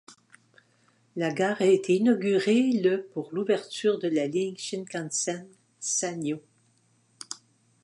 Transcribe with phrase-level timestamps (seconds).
[1.15, 5.47] La gare a été inaugurée le pour l'ouverture de la ligne Shinkansen
[5.79, 6.39] Sanyō.